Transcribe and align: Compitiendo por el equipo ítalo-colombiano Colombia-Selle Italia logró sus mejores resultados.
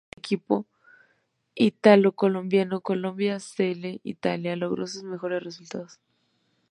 Compitiendo 0.01 0.45
por 0.47 0.57
el 0.57 0.63
equipo 0.63 0.67
ítalo-colombiano 1.53 2.81
Colombia-Selle 2.81 4.01
Italia 4.03 4.55
logró 4.55 4.87
sus 4.87 5.03
mejores 5.03 5.43
resultados. 5.43 5.99